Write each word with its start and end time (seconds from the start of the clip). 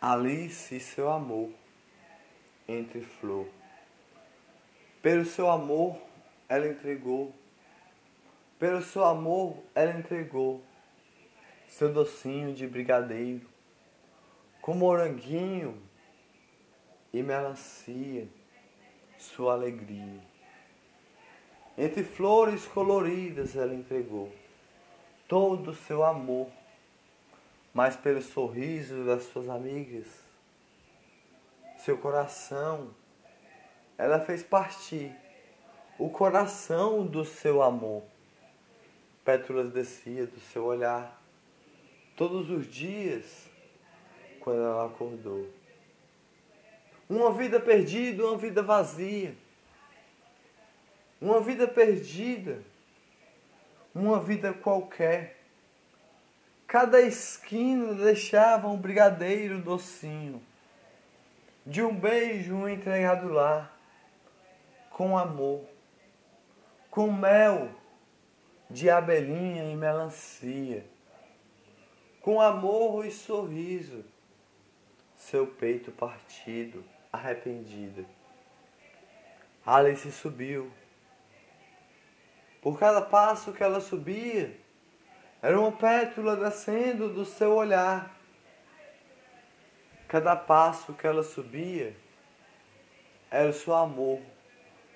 Alice 0.00 0.78
seu 0.78 1.10
amor 1.10 1.50
entre 2.68 3.00
flor. 3.00 3.46
Pelo 5.00 5.24
seu 5.24 5.50
amor 5.50 5.96
ela 6.48 6.66
entregou, 6.66 7.34
pelo 8.58 8.82
seu 8.82 9.04
amor 9.04 9.56
ela 9.74 9.98
entregou 9.98 10.62
seu 11.66 11.92
docinho 11.92 12.54
de 12.54 12.66
brigadeiro, 12.66 13.48
com 14.60 14.74
moranguinho 14.74 15.80
e 17.12 17.22
melancia, 17.22 18.28
sua 19.18 19.54
alegria. 19.54 20.20
Entre 21.78 22.04
flores 22.04 22.66
coloridas 22.66 23.56
ela 23.56 23.74
entregou 23.74 24.32
todo 25.26 25.70
o 25.70 25.74
seu 25.74 26.04
amor 26.04 26.50
mas 27.76 27.94
pelo 27.94 28.22
sorriso 28.22 29.04
das 29.04 29.24
suas 29.24 29.50
amigas, 29.50 30.06
seu 31.76 31.98
coração, 31.98 32.88
ela 33.98 34.18
fez 34.18 34.42
partir 34.42 35.14
o 35.98 36.08
coração 36.08 37.06
do 37.06 37.22
seu 37.22 37.62
amor. 37.62 38.02
Pétalas 39.22 39.70
descia 39.74 40.26
do 40.26 40.40
seu 40.40 40.64
olhar 40.64 41.20
todos 42.16 42.48
os 42.48 42.66
dias 42.66 43.46
quando 44.40 44.62
ela 44.62 44.86
acordou. 44.86 45.46
Uma 47.10 47.30
vida 47.30 47.60
perdida, 47.60 48.24
uma 48.26 48.38
vida 48.38 48.62
vazia. 48.62 49.36
Uma 51.20 51.42
vida 51.42 51.68
perdida, 51.68 52.62
uma 53.94 54.18
vida 54.18 54.54
qualquer 54.54 55.35
Cada 56.66 57.00
esquina 57.00 57.94
deixava 57.94 58.66
um 58.66 58.76
brigadeiro 58.76 59.60
docinho, 59.60 60.42
de 61.64 61.80
um 61.82 61.94
beijo 61.94 62.68
entregado 62.68 63.28
lá, 63.28 63.70
com 64.90 65.16
amor, 65.16 65.64
com 66.90 67.12
mel 67.12 67.70
de 68.68 68.90
abelhinha 68.90 69.70
e 69.70 69.76
melancia, 69.76 70.84
com 72.20 72.40
amor 72.40 73.06
e 73.06 73.12
sorriso, 73.12 74.04
seu 75.14 75.46
peito 75.46 75.92
partido, 75.92 76.84
arrependida. 77.12 78.04
Alice 79.64 80.10
subiu. 80.10 80.72
Por 82.60 82.78
cada 82.78 83.00
passo 83.00 83.52
que 83.52 83.62
ela 83.62 83.80
subia, 83.80 84.65
era 85.42 85.58
uma 85.58 85.72
pétula 85.72 86.36
descendo 86.36 87.08
do 87.08 87.24
seu 87.24 87.54
olhar. 87.54 88.16
Cada 90.08 90.34
passo 90.34 90.94
que 90.94 91.06
ela 91.06 91.22
subia 91.22 91.94
era 93.30 93.48
o 93.48 93.52
seu 93.52 93.74
amor, 93.74 94.20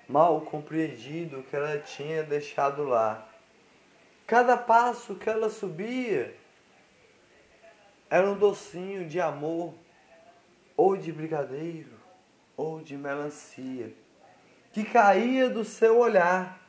mal 0.07 0.41
compreendido 0.41 1.43
que 1.43 1.55
ela 1.55 1.77
tinha 1.79 2.23
deixado 2.23 2.83
lá. 2.83 3.27
Cada 4.25 4.55
passo 4.57 5.15
que 5.15 5.29
ela 5.29 5.49
subia 5.49 6.35
era 8.09 8.29
um 8.29 8.37
docinho 8.37 9.07
de 9.07 9.19
amor, 9.21 9.73
ou 10.75 10.97
de 10.97 11.11
brigadeiro, 11.11 11.99
ou 12.57 12.81
de 12.81 12.97
melancia, 12.97 13.93
que 14.73 14.83
caía 14.83 15.49
do 15.49 15.63
seu 15.63 15.99
olhar. 15.99 16.59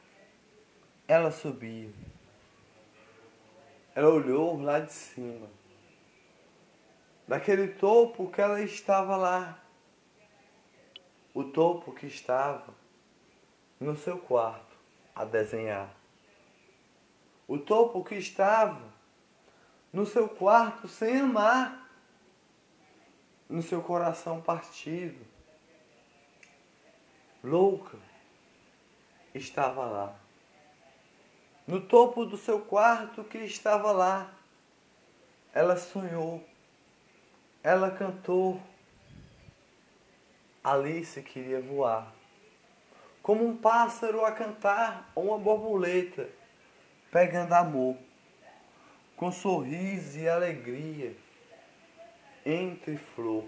Ela 1.08 1.30
subia. 1.30 2.11
Ela 3.94 4.08
olhou 4.08 4.58
lá 4.58 4.80
de 4.80 4.90
cima, 4.90 5.48
daquele 7.28 7.68
topo 7.68 8.30
que 8.30 8.40
ela 8.40 8.62
estava 8.62 9.16
lá, 9.16 9.62
o 11.34 11.44
topo 11.44 11.92
que 11.92 12.06
estava 12.06 12.74
no 13.78 13.94
seu 13.94 14.18
quarto 14.18 14.74
a 15.14 15.26
desenhar, 15.26 15.94
o 17.46 17.58
topo 17.58 18.02
que 18.02 18.14
estava 18.14 18.90
no 19.92 20.06
seu 20.06 20.26
quarto 20.26 20.88
sem 20.88 21.20
amar, 21.20 21.86
no 23.46 23.60
seu 23.60 23.82
coração 23.82 24.40
partido, 24.40 25.22
louca, 27.44 27.98
estava 29.34 29.84
lá 29.84 30.22
no 31.66 31.80
topo 31.80 32.24
do 32.24 32.36
seu 32.36 32.60
quarto 32.60 33.24
que 33.24 33.38
estava 33.38 33.92
lá. 33.92 34.32
Ela 35.54 35.76
sonhou, 35.76 36.42
ela 37.62 37.90
cantou. 37.90 38.60
Alice 40.64 41.20
queria 41.22 41.60
voar, 41.60 42.12
como 43.20 43.44
um 43.44 43.56
pássaro 43.56 44.24
a 44.24 44.30
cantar 44.30 45.10
ou 45.12 45.28
uma 45.28 45.38
borboleta, 45.38 46.28
pegando 47.10 47.52
amor, 47.52 47.96
com 49.16 49.32
sorriso 49.32 50.20
e 50.20 50.28
alegria, 50.28 51.16
entre 52.46 52.96
flor. 52.96 53.44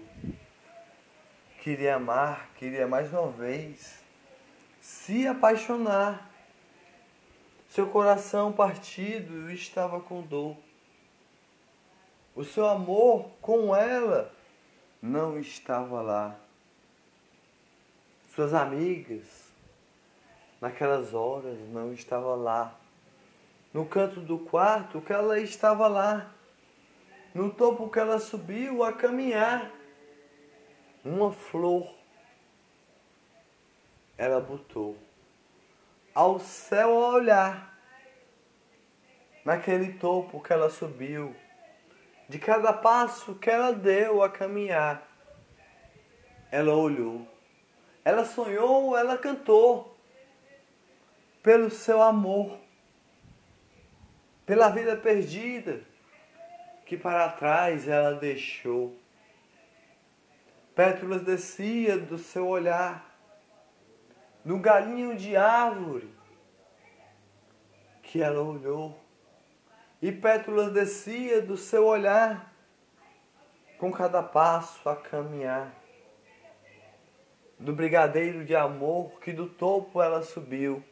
Queria 1.61 1.95
amar, 1.95 2.49
queria 2.57 2.85
mais 2.85 3.11
uma 3.13 3.31
vez 3.31 4.03
se 4.81 5.25
apaixonar 5.25 6.34
seu 7.75 7.87
coração 7.87 8.53
partido 8.53 9.51
estava 9.51 9.99
com 9.99 10.21
dor. 10.21 10.55
O 12.33 12.41
seu 12.41 12.65
amor 12.65 13.29
com 13.41 13.75
ela 13.75 14.33
não 15.01 15.37
estava 15.37 16.01
lá. 16.01 16.39
Suas 18.33 18.53
amigas, 18.53 19.25
naquelas 20.61 21.13
horas, 21.13 21.59
não 21.67 21.91
estava 21.91 22.33
lá. 22.33 22.73
No 23.73 23.85
canto 23.85 24.21
do 24.21 24.39
quarto 24.39 25.01
que 25.01 25.11
ela 25.11 25.37
estava 25.37 25.89
lá. 25.89 26.31
No 27.33 27.51
topo 27.51 27.89
que 27.89 27.99
ela 27.99 28.19
subiu 28.19 28.85
a 28.85 28.93
caminhar. 28.93 29.69
Uma 31.03 31.29
flor 31.29 31.93
ela 34.17 34.39
botou 34.39 34.95
ao 36.15 36.39
céu 36.39 37.03
a 37.03 37.09
olhar, 37.09 37.77
naquele 39.43 39.93
topo 39.93 40.41
que 40.41 40.53
ela 40.53 40.69
subiu, 40.69 41.35
de 42.29 42.39
cada 42.39 42.71
passo 42.71 43.35
que 43.35 43.49
ela 43.49 43.73
deu 43.73 44.23
a 44.23 44.29
caminhar. 44.29 45.05
Ela 46.49 46.73
olhou, 46.73 47.27
ela 48.05 48.23
sonhou, 48.23 48.97
ela 48.97 49.17
cantou 49.17 49.99
pelo 51.43 51.69
seu 51.69 52.01
amor, 52.01 52.57
pela 54.45 54.69
vida 54.69 54.95
perdida 54.95 55.83
que 56.85 56.95
para 56.95 57.29
trás 57.29 57.87
ela 57.89 58.13
deixou. 58.13 58.97
Pétalas 60.73 61.23
descia 61.23 61.97
do 61.97 62.17
seu 62.17 62.47
olhar 62.47 63.14
no 64.45 64.59
galinho 64.59 65.17
de 65.17 65.35
árvore 65.35 66.13
que 68.03 68.21
ela 68.21 68.41
olhou, 68.41 68.97
e 69.99 70.11
pétalas 70.11 70.71
descia 70.71 71.41
do 71.41 71.57
seu 71.57 71.87
olhar, 71.87 72.53
com 73.79 73.91
cada 73.91 74.21
passo 74.21 74.87
a 74.87 74.95
caminhar. 74.95 75.73
Do 77.59 77.73
brigadeiro 77.73 78.45
de 78.45 78.55
amor 78.55 79.19
que 79.19 79.33
do 79.33 79.49
topo 79.49 80.01
ela 80.01 80.21
subiu, 80.21 80.83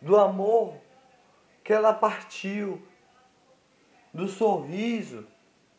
do 0.00 0.16
amor 0.16 0.80
que 1.62 1.74
ela 1.74 1.92
partiu, 1.92 2.82
do 4.12 4.26
sorriso 4.26 5.26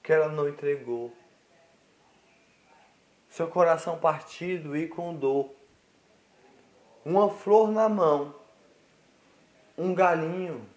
que 0.04 0.14
ela 0.14 0.30
não 0.30 0.48
entregou. 0.48 1.12
Seu 3.28 3.48
coração 3.48 3.98
partido 3.98 4.78
e 4.78 4.88
com 4.88 5.16
dor 5.16 5.61
uma 7.06 7.30
flor 7.30 7.72
na 7.72 7.90
mão, 7.90 8.34
um 9.78 9.94
galinho. 9.94 10.68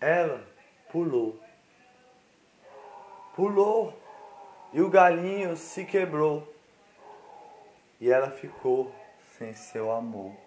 Ela 0.00 0.42
pulou. 0.90 1.40
Pulou 3.34 3.98
e 4.72 4.80
o 4.80 4.90
galinho 4.90 5.56
se 5.56 5.84
quebrou. 5.84 6.46
E 8.00 8.10
ela 8.10 8.30
ficou 8.30 8.94
sem 9.36 9.54
seu 9.54 9.90
amor. 9.90 10.43